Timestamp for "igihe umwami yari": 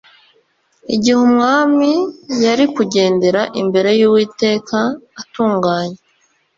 0.95-2.65